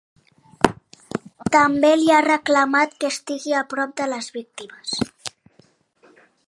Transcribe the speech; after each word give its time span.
També 1.55 1.91
li 1.99 2.09
ha 2.15 2.23
reclamat 2.27 2.97
que 3.03 3.11
estigui 3.15 3.55
a 3.59 3.63
prop 3.75 3.95
de 4.03 4.11
les 4.17 4.31
víctimes. 4.41 4.99